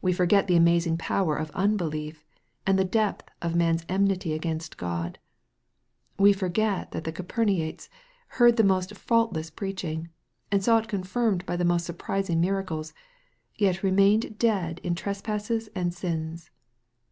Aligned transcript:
We 0.00 0.12
forget 0.12 0.46
the 0.46 0.54
amazing 0.54 0.96
power 0.96 1.34
of 1.34 1.50
unbelief, 1.56 2.24
ancbthe 2.68 2.88
depth 2.88 3.28
of 3.42 3.56
man's 3.56 3.84
enmity 3.88 4.32
against 4.32 4.76
God. 4.76 5.18
We 6.16 6.32
forget 6.32 6.92
that 6.92 7.02
the 7.02 7.10
Capernaites 7.10 7.88
heard 8.38 8.56
the 8.56 8.62
most 8.62 8.94
faultless 8.96 9.50
preaching, 9.50 10.08
and 10.52 10.62
saw 10.62 10.78
it 10.78 10.86
confirmed 10.86 11.44
by 11.46 11.56
the 11.56 11.64
most 11.64 11.84
surprising 11.84 12.40
miracles, 12.40 12.90
and 13.56 13.62
yet 13.62 13.82
remained 13.82 14.38
dead 14.38 14.78
in 14.84 14.94
trespasses 14.94 15.68
and 15.74 15.92
sins. 15.92 16.52